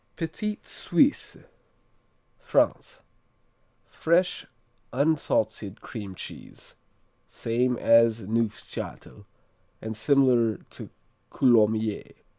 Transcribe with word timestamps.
Petit 0.15 0.57
Suisse 0.63 1.37
France 2.39 3.01
Fresh, 3.85 4.47
unsalted 4.91 5.79
cream 5.81 6.15
cheese. 6.15 6.75
The 7.27 7.31
same 7.35 7.77
as 7.77 8.23
Neufchâtel 8.23 9.25
and 9.79 9.95
similar 9.95 10.57
to 10.71 10.89
Coulommiers. 11.29 12.15